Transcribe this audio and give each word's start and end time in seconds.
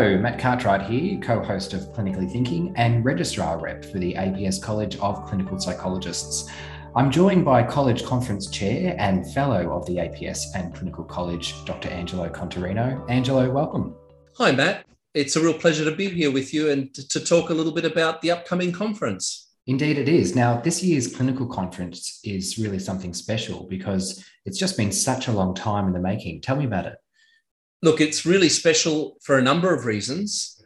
Hello, 0.00 0.16
Matt 0.16 0.38
Cartwright 0.38 0.80
here, 0.90 1.20
co 1.20 1.44
host 1.44 1.74
of 1.74 1.92
Clinically 1.92 2.26
Thinking 2.32 2.72
and 2.74 3.04
Registrar 3.04 3.58
Rep 3.60 3.84
for 3.84 3.98
the 3.98 4.14
APS 4.14 4.58
College 4.58 4.96
of 4.96 5.26
Clinical 5.26 5.60
Psychologists. 5.60 6.48
I'm 6.96 7.10
joined 7.10 7.44
by 7.44 7.62
College 7.62 8.02
Conference 8.06 8.48
Chair 8.48 8.96
and 8.98 9.30
Fellow 9.34 9.76
of 9.76 9.84
the 9.84 9.96
APS 9.96 10.54
and 10.54 10.74
Clinical 10.74 11.04
College, 11.04 11.54
Dr. 11.66 11.90
Angelo 11.90 12.30
Contarino. 12.30 13.04
Angelo, 13.10 13.50
welcome. 13.50 13.94
Hi, 14.38 14.52
Matt. 14.52 14.86
It's 15.12 15.36
a 15.36 15.42
real 15.42 15.52
pleasure 15.52 15.84
to 15.84 15.94
be 15.94 16.08
here 16.08 16.30
with 16.30 16.54
you 16.54 16.70
and 16.70 16.94
to 16.94 17.20
talk 17.20 17.50
a 17.50 17.54
little 17.54 17.72
bit 17.72 17.84
about 17.84 18.22
the 18.22 18.30
upcoming 18.30 18.72
conference. 18.72 19.50
Indeed, 19.66 19.98
it 19.98 20.08
is. 20.08 20.34
Now, 20.34 20.62
this 20.62 20.82
year's 20.82 21.14
clinical 21.14 21.46
conference 21.46 22.20
is 22.24 22.56
really 22.56 22.78
something 22.78 23.12
special 23.12 23.66
because 23.68 24.24
it's 24.46 24.58
just 24.58 24.78
been 24.78 24.92
such 24.92 25.28
a 25.28 25.32
long 25.32 25.54
time 25.54 25.88
in 25.88 25.92
the 25.92 26.00
making. 26.00 26.40
Tell 26.40 26.56
me 26.56 26.64
about 26.64 26.86
it. 26.86 26.96
Look, 27.82 28.00
it's 28.00 28.26
really 28.26 28.48
special 28.48 29.16
for 29.22 29.38
a 29.38 29.42
number 29.42 29.74
of 29.74 29.86
reasons. 29.86 30.62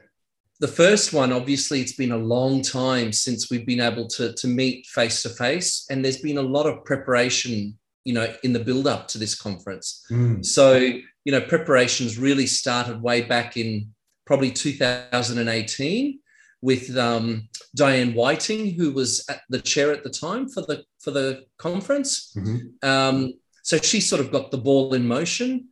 The 0.60 0.68
first 0.68 1.12
one, 1.12 1.32
obviously, 1.32 1.80
it's 1.80 1.94
been 1.94 2.12
a 2.12 2.16
long 2.16 2.62
time 2.62 3.12
since 3.12 3.50
we've 3.50 3.66
been 3.66 3.80
able 3.80 4.06
to, 4.08 4.32
to 4.32 4.46
meet 4.48 4.86
face 4.86 5.22
to 5.22 5.28
face, 5.28 5.86
and 5.90 6.04
there's 6.04 6.20
been 6.20 6.38
a 6.38 6.42
lot 6.42 6.66
of 6.66 6.84
preparation, 6.84 7.78
you 8.04 8.14
know, 8.14 8.32
in 8.42 8.52
the 8.52 8.58
build 8.58 8.86
up 8.86 9.08
to 9.08 9.18
this 9.18 9.34
conference. 9.34 10.04
Mm. 10.10 10.44
So, 10.44 10.76
you 10.76 11.32
know, 11.32 11.40
preparations 11.40 12.18
really 12.18 12.46
started 12.46 13.02
way 13.02 13.22
back 13.22 13.56
in 13.56 13.92
probably 14.26 14.50
2018 14.50 16.18
with 16.62 16.96
um, 16.96 17.48
Diane 17.74 18.14
Whiting, 18.14 18.74
who 18.74 18.92
was 18.92 19.24
at 19.28 19.42
the 19.50 19.60
chair 19.60 19.92
at 19.92 20.02
the 20.02 20.10
time 20.10 20.48
for 20.48 20.62
the 20.62 20.84
for 20.98 21.10
the 21.10 21.44
conference. 21.58 22.32
Mm-hmm. 22.36 22.88
Um, 22.88 23.34
so 23.62 23.76
she 23.78 24.00
sort 24.00 24.20
of 24.20 24.32
got 24.32 24.50
the 24.50 24.58
ball 24.58 24.94
in 24.94 25.06
motion 25.06 25.68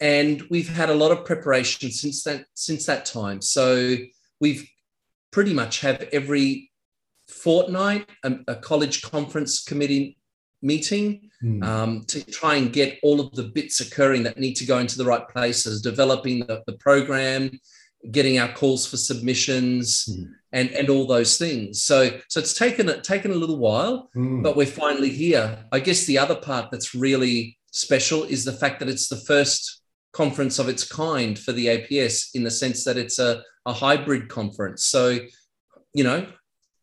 and 0.00 0.42
we've 0.50 0.68
had 0.68 0.90
a 0.90 0.94
lot 0.94 1.10
of 1.10 1.24
preparation 1.24 1.90
since 1.90 2.24
that 2.24 2.46
since 2.54 2.86
that 2.86 3.04
time. 3.04 3.40
So 3.42 3.96
we've 4.40 4.68
pretty 5.30 5.54
much 5.54 5.80
have 5.80 6.02
every 6.12 6.70
fortnight 7.28 8.08
a, 8.24 8.36
a 8.48 8.56
college 8.56 9.02
conference 9.02 9.62
committee 9.62 10.18
meeting 10.62 11.30
mm. 11.42 11.64
um, 11.64 12.04
to 12.04 12.24
try 12.24 12.56
and 12.56 12.72
get 12.72 12.98
all 13.02 13.20
of 13.20 13.32
the 13.32 13.44
bits 13.44 13.80
occurring 13.80 14.22
that 14.24 14.38
need 14.38 14.54
to 14.54 14.66
go 14.66 14.78
into 14.78 14.98
the 14.98 15.04
right 15.04 15.26
places, 15.28 15.80
developing 15.80 16.40
the, 16.40 16.62
the 16.66 16.74
program, 16.74 17.50
getting 18.10 18.38
our 18.38 18.52
calls 18.52 18.86
for 18.86 18.96
submissions, 18.96 20.06
mm. 20.06 20.26
and 20.52 20.70
and 20.70 20.88
all 20.88 21.06
those 21.06 21.38
things. 21.38 21.82
So 21.82 22.18
so 22.28 22.40
it's 22.40 22.54
taken 22.54 22.88
it 22.88 23.04
taken 23.04 23.30
a 23.30 23.34
little 23.34 23.58
while, 23.58 24.10
mm. 24.16 24.42
but 24.42 24.56
we're 24.56 24.66
finally 24.66 25.10
here. 25.10 25.58
I 25.72 25.80
guess 25.80 26.06
the 26.06 26.18
other 26.18 26.36
part 26.36 26.70
that's 26.70 26.94
really 26.94 27.58
special 27.72 28.24
is 28.24 28.44
the 28.44 28.52
fact 28.52 28.80
that 28.80 28.88
it's 28.88 29.08
the 29.08 29.16
first 29.16 29.79
conference 30.12 30.58
of 30.58 30.68
its 30.68 30.84
kind 30.84 31.38
for 31.38 31.52
the 31.52 31.66
APS 31.66 32.30
in 32.34 32.42
the 32.44 32.50
sense 32.50 32.84
that 32.84 32.96
it's 32.96 33.18
a, 33.18 33.42
a 33.66 33.72
hybrid 33.72 34.28
conference. 34.28 34.86
So, 34.86 35.18
you 35.94 36.04
know, 36.04 36.26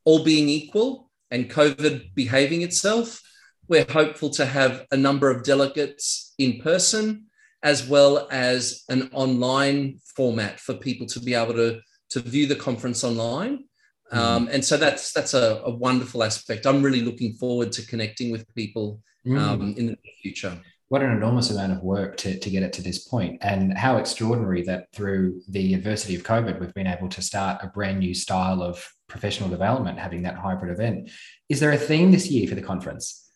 all 0.06 0.23
being 0.23 0.47
equal 0.50 1.09
and 1.31 1.50
COVID 1.50 2.14
behaving 2.14 2.61
itself, 2.61 3.22
we're 3.67 3.86
hopeful 3.89 4.30
to 4.31 4.45
have 4.45 4.86
a 4.92 4.97
number 4.97 5.30
of 5.30 5.44
delegates 5.44 6.34
in 6.38 6.61
person 6.61 7.25
as 7.64 7.88
well 7.88 8.28
as 8.31 8.84
an 8.88 9.09
online 9.14 10.00
format 10.16 10.59
for 10.59 10.75
people 10.75 11.08
to 11.08 11.19
be 11.19 11.34
able 11.34 11.53
to, 11.53 11.81
to 12.12 12.19
view 12.22 12.47
the 12.47 12.56
conference 12.56 13.03
online. 13.03 13.66
Mm. 14.14 14.17
Um, 14.17 14.50
and 14.50 14.64
so 14.64 14.78
that's 14.78 15.12
that's 15.12 15.34
a, 15.34 15.62
a, 15.66 15.69
wonderful 15.69 16.23
aspect. 16.23 16.66
I'm 16.66 16.81
really 16.81 17.02
looking 17.02 17.34
forward 17.34 17.73
to 17.73 17.86
connecting 17.86 18.31
with 18.31 18.47
people 18.56 19.02
mm. 19.25 19.38
um, 19.38 19.75
in 19.75 19.88
the 19.88 19.97
future 20.22 20.58
what 20.89 21.02
an 21.02 21.11
enormous 21.11 21.49
amount 21.52 21.73
of 21.73 21.83
work 21.83 22.16
to, 22.17 22.39
to 22.39 22.49
get 22.49 22.63
it 22.63 22.71
to 22.73 22.81
this 22.81 22.99
point. 23.07 23.38
And 23.41 23.77
how 23.77 23.97
extraordinary 23.97 24.61
that 24.63 24.88
through 24.94 25.41
the 25.49 25.73
adversity 25.73 26.16
of 26.16 26.23
covid 26.23 26.59
we've 26.59 26.73
been 26.73 26.88
able 26.88 27.09
to 27.09 27.21
start 27.21 27.61
a 27.61 27.67
brand 27.67 27.99
new 27.99 28.13
style 28.13 28.62
of 28.62 28.88
professional 29.07 29.50
development 29.50 30.00
having 30.00 30.23
that 30.23 30.35
hybrid 30.35 30.72
event. 30.72 31.09
Is 31.50 31.59
there 31.59 31.72
a 31.72 31.78
theme 31.78 32.12
this 32.12 32.29
year 32.29 32.47
for 32.47 32.56
the 32.56 32.62
conference? 32.62 33.29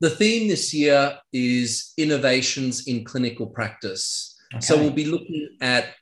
The 0.00 0.10
theme 0.10 0.48
this 0.48 0.74
year 0.74 1.18
is 1.32 1.92
innovations 1.96 2.86
in 2.86 3.04
clinical 3.04 3.46
practice. 3.46 4.36
Okay. 4.54 4.60
so 4.60 4.76
we'll 4.76 4.90
be 4.90 5.06
looking 5.06 5.56
at 5.62 5.94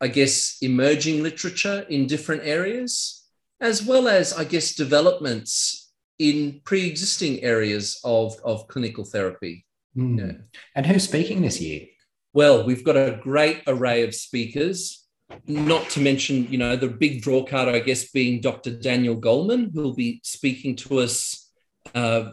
i 0.00 0.06
guess 0.06 0.58
emerging 0.62 1.22
literature 1.22 1.84
in 1.88 2.06
different 2.06 2.42
areas 2.44 3.24
as 3.60 3.82
well 3.82 4.06
as 4.06 4.32
i 4.32 4.44
guess 4.44 4.76
developments 4.76 5.92
in 6.18 6.60
pre-existing 6.64 7.42
areas 7.42 7.98
of, 8.04 8.36
of 8.44 8.68
clinical 8.68 9.04
therapy 9.04 9.66
Mm. 9.96 10.18
Yeah. 10.18 10.32
And 10.74 10.86
who's 10.86 11.04
speaking 11.04 11.42
this 11.42 11.60
year? 11.60 11.86
Well, 12.32 12.64
we've 12.64 12.84
got 12.84 12.96
a 12.96 13.20
great 13.22 13.62
array 13.66 14.04
of 14.04 14.14
speakers, 14.14 15.06
not 15.46 15.90
to 15.90 16.00
mention, 16.00 16.50
you 16.50 16.58
know, 16.58 16.76
the 16.76 16.88
big 16.88 17.22
draw 17.22 17.44
card, 17.44 17.68
I 17.68 17.80
guess, 17.80 18.10
being 18.10 18.40
Dr. 18.40 18.70
Daniel 18.70 19.16
Goleman, 19.16 19.70
who'll 19.72 19.94
be 19.94 20.20
speaking 20.24 20.76
to 20.76 21.00
us 21.00 21.50
uh, 21.94 22.30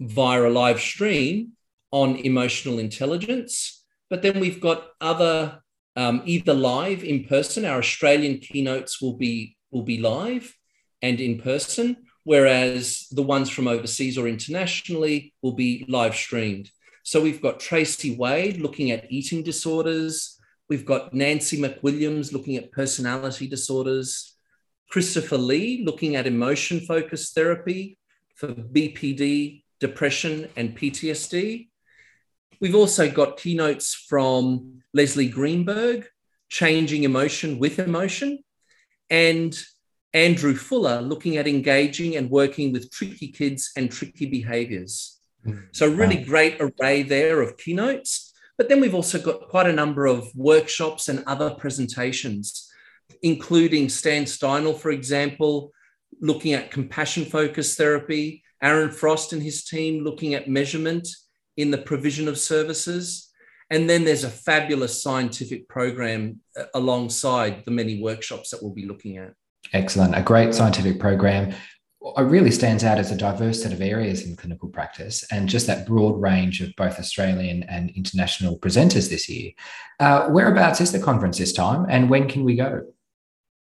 via 0.00 0.48
a 0.48 0.50
live 0.50 0.80
stream 0.80 1.52
on 1.90 2.16
emotional 2.16 2.78
intelligence. 2.78 3.84
But 4.10 4.22
then 4.22 4.40
we've 4.40 4.60
got 4.60 4.88
other 5.00 5.60
um, 5.96 6.22
either 6.26 6.54
live 6.54 7.04
in 7.04 7.24
person. 7.24 7.64
Our 7.64 7.78
Australian 7.78 8.38
keynotes 8.38 9.00
will 9.00 9.16
be 9.16 9.56
will 9.70 9.82
be 9.82 9.98
live 9.98 10.54
and 11.02 11.20
in 11.20 11.40
person, 11.40 11.96
whereas 12.24 13.06
the 13.10 13.22
ones 13.22 13.50
from 13.50 13.68
overseas 13.68 14.16
or 14.16 14.26
internationally 14.26 15.34
will 15.42 15.52
be 15.52 15.84
live 15.88 16.14
streamed. 16.14 16.70
So 17.08 17.22
we've 17.22 17.40
got 17.40 17.58
Tracey 17.58 18.14
Wade 18.16 18.60
looking 18.60 18.90
at 18.90 19.10
eating 19.10 19.42
disorders. 19.42 20.38
We've 20.68 20.84
got 20.84 21.14
Nancy 21.14 21.56
McWilliams 21.56 22.34
looking 22.34 22.56
at 22.56 22.70
personality 22.70 23.46
disorders. 23.46 24.36
Christopher 24.90 25.38
Lee 25.38 25.82
looking 25.86 26.16
at 26.16 26.26
emotion 26.26 26.80
focused 26.80 27.34
therapy 27.34 27.96
for 28.34 28.48
BPD, 28.48 29.62
depression, 29.80 30.50
and 30.54 30.76
PTSD. 30.76 31.70
We've 32.60 32.74
also 32.74 33.10
got 33.10 33.38
keynotes 33.38 33.94
from 33.94 34.82
Leslie 34.92 35.30
Greenberg, 35.30 36.06
Changing 36.50 37.04
Emotion 37.04 37.58
with 37.58 37.78
Emotion, 37.78 38.40
and 39.08 39.58
Andrew 40.12 40.54
Fuller 40.54 41.00
looking 41.00 41.38
at 41.38 41.48
engaging 41.48 42.16
and 42.16 42.28
working 42.28 42.70
with 42.70 42.90
tricky 42.90 43.28
kids 43.28 43.70
and 43.78 43.90
tricky 43.90 44.26
behaviors. 44.26 45.17
So, 45.72 45.88
really 45.88 46.22
great 46.24 46.56
array 46.60 47.02
there 47.02 47.40
of 47.40 47.56
keynotes. 47.56 48.32
But 48.56 48.68
then 48.68 48.80
we've 48.80 48.94
also 48.94 49.20
got 49.20 49.48
quite 49.48 49.68
a 49.68 49.72
number 49.72 50.06
of 50.06 50.28
workshops 50.34 51.08
and 51.08 51.22
other 51.26 51.50
presentations, 51.50 52.68
including 53.22 53.88
Stan 53.88 54.24
Steindl, 54.24 54.76
for 54.76 54.90
example, 54.90 55.72
looking 56.20 56.54
at 56.54 56.72
compassion 56.72 57.24
focused 57.24 57.78
therapy, 57.78 58.42
Aaron 58.60 58.90
Frost 58.90 59.32
and 59.32 59.42
his 59.42 59.64
team 59.64 60.02
looking 60.02 60.34
at 60.34 60.48
measurement 60.48 61.06
in 61.56 61.70
the 61.70 61.78
provision 61.78 62.26
of 62.26 62.38
services. 62.38 63.30
And 63.70 63.88
then 63.88 64.04
there's 64.04 64.24
a 64.24 64.30
fabulous 64.30 65.02
scientific 65.02 65.68
program 65.68 66.40
uh, 66.58 66.64
alongside 66.74 67.64
the 67.64 67.70
many 67.70 68.02
workshops 68.02 68.50
that 68.50 68.62
we'll 68.62 68.74
be 68.74 68.86
looking 68.86 69.18
at. 69.18 69.34
Excellent. 69.72 70.16
A 70.16 70.22
great 70.22 70.54
scientific 70.54 70.98
program 70.98 71.54
really 72.00 72.50
stands 72.50 72.84
out 72.84 72.98
as 72.98 73.10
a 73.10 73.16
diverse 73.16 73.62
set 73.62 73.72
of 73.72 73.80
areas 73.80 74.22
in 74.22 74.36
clinical 74.36 74.68
practice 74.68 75.24
and 75.32 75.48
just 75.48 75.66
that 75.66 75.86
broad 75.86 76.20
range 76.20 76.60
of 76.60 76.74
both 76.76 76.98
Australian 76.98 77.64
and 77.64 77.90
international 77.90 78.58
presenters 78.58 79.10
this 79.10 79.28
year. 79.28 79.52
Uh, 79.98 80.28
whereabouts 80.28 80.80
is 80.80 80.92
the 80.92 81.00
conference 81.00 81.38
this 81.38 81.52
time 81.52 81.86
and 81.88 82.08
when 82.08 82.28
can 82.28 82.44
we 82.44 82.56
go? 82.56 82.82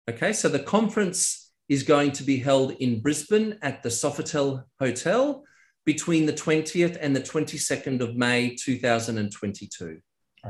Okay, 0.10 0.34
so 0.34 0.50
the 0.50 0.60
conference 0.60 1.52
is 1.70 1.84
going 1.84 2.12
to 2.12 2.24
be 2.24 2.38
held 2.38 2.72
in 2.74 3.02
Brisbane 3.02 3.58
at 3.62 3.82
the 3.82 3.90
Sofitel 3.90 4.64
Hotel 4.80 5.44
between 5.86 6.26
the 6.26 6.34
20th 6.34 6.98
and 7.00 7.16
the 7.16 7.22
22nd 7.22 8.02
of 8.02 8.16
May 8.16 8.56
2022. 8.56 10.00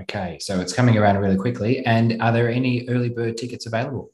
Okay, 0.01 0.38
so 0.42 0.60
it's 0.60 0.74
coming 0.74 0.98
around 0.98 1.18
really 1.18 1.38
quickly. 1.38 1.86
And 1.86 2.21
are 2.21 2.33
there 2.33 2.50
any 2.50 2.88
early 2.89 3.10
bird 3.10 3.38
tickets 3.38 3.66
available? 3.66 4.10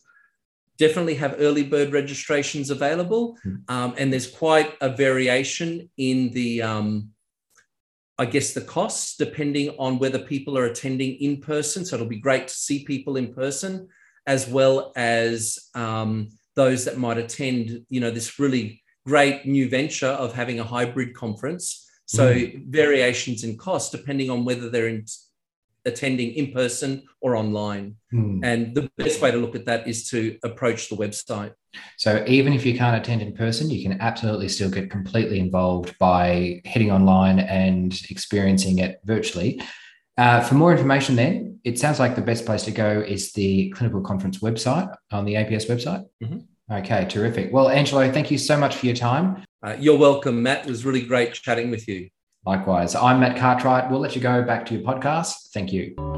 Definitely 0.82 1.14
have 1.16 1.36
early 1.38 1.64
bird 1.64 1.94
registrations 1.94 2.72
available. 2.72 3.38
Hmm. 3.44 3.56
Um, 3.76 3.94
and 4.00 4.12
there's 4.12 4.32
quite 4.46 4.70
a 4.82 4.90
variation 4.90 5.70
in 5.98 6.32
the, 6.38 6.64
um, 6.64 7.12
I 8.18 8.26
guess, 8.26 8.54
the 8.54 8.68
costs 8.78 9.16
depending 9.16 9.68
on 9.86 10.00
whether 10.00 10.20
people 10.34 10.58
are 10.58 10.66
attending 10.66 11.12
in 11.28 11.34
person. 11.40 11.86
So 11.86 11.96
it'll 11.96 12.18
be 12.18 12.28
great 12.28 12.48
to 12.48 12.54
see 12.66 12.84
people 12.94 13.16
in 13.22 13.28
person, 13.34 13.88
as 14.26 14.48
well 14.48 14.92
as 14.96 15.38
um, 15.76 16.30
those 16.56 16.82
that 16.86 16.98
might 16.98 17.20
attend, 17.26 17.86
you 17.90 18.02
know, 18.02 18.12
this 18.12 18.40
really 18.40 18.82
great 19.06 19.46
new 19.46 19.70
venture 19.70 20.16
of 20.24 20.34
having 20.34 20.60
a 20.60 20.72
hybrid 20.76 21.14
conference. 21.14 21.64
So 22.06 22.34
mm. 22.34 22.66
variations 22.68 23.44
in 23.44 23.58
cost 23.58 23.92
depending 23.92 24.30
on 24.30 24.46
whether 24.46 24.70
they're 24.70 24.94
in 24.96 25.06
attending 25.86 26.34
in 26.34 26.52
person 26.52 27.04
or 27.22 27.36
online. 27.36 27.96
Hmm. 28.12 28.44
And 28.44 28.76
the 28.76 28.90
best 28.98 29.22
way 29.22 29.32
to 29.32 29.38
look 29.38 29.56
at 29.56 29.66
that 29.66 29.88
is 29.88 30.10
to 30.10 30.38
approach 30.44 30.90
the 30.90 30.96
website. 30.96 31.54
So 31.98 32.24
even 32.28 32.54
if 32.54 32.66
you 32.66 32.78
can't 32.78 33.02
attend 33.02 33.22
in 33.22 33.34
person, 33.34 33.70
you 33.70 33.82
can 33.82 34.00
absolutely 34.02 34.50
still 34.50 34.70
get 34.70 34.90
completely 34.90 35.40
involved 35.40 35.98
by 36.00 36.62
heading 36.66 36.92
online 36.92 37.40
and 37.40 37.98
experiencing 38.10 38.80
it 38.80 39.00
virtually. 39.06 39.62
Uh, 40.18 40.42
for 40.42 40.56
more 40.56 40.72
information, 40.72 41.16
then 41.16 41.60
it 41.64 41.80
sounds 41.80 42.00
like 42.00 42.16
the 42.16 42.22
best 42.22 42.46
place 42.46 42.64
to 42.64 42.72
go 42.72 43.02
is 43.02 43.32
the 43.34 43.70
clinical 43.72 44.02
conference 44.02 44.40
website 44.40 44.94
on 45.12 45.26
the 45.26 45.36
APS 45.36 45.68
website. 45.68 46.06
Mm-hmm. 46.24 46.40
Okay, 46.74 47.06
terrific. 47.06 47.52
Well, 47.52 47.70
Angelo, 47.70 48.12
thank 48.12 48.32
you 48.32 48.38
so 48.38 48.58
much 48.58 48.76
for 48.76 48.86
your 48.86 48.96
time. 48.96 49.44
Uh, 49.64 49.76
you're 49.80 49.98
welcome, 49.98 50.42
Matt. 50.42 50.66
It 50.66 50.70
was 50.70 50.86
really 50.86 51.02
great 51.02 51.34
chatting 51.34 51.70
with 51.70 51.88
you. 51.88 52.10
Likewise, 52.46 52.96
I'm 52.96 53.20
Matt 53.20 53.38
Cartwright. 53.38 53.92
We'll 53.92 54.00
let 54.00 54.16
you 54.16 54.22
go 54.22 54.42
back 54.44 54.66
to 54.68 54.74
your 54.74 54.84
podcast. 54.84 55.52
Thank 55.54 55.72
you. 55.72 56.11